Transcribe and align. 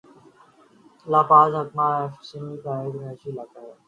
لا 1.07 1.21
Paz 1.29 1.49
محکمہ 1.55 1.85
El 1.91 2.09
Salvador 2.27 2.61
کا 2.63 2.71
ایک 2.81 2.95
رہائشی 2.95 3.27
علاقہ 3.31 3.59
ہے 3.59 3.71